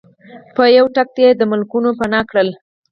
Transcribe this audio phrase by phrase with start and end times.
[0.55, 2.49] په یو ډز ته یی د ملکونو نه پناه کړل